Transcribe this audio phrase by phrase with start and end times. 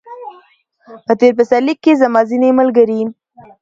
[1.05, 2.99] په تېر پسرلي کې زما ځینې ملګري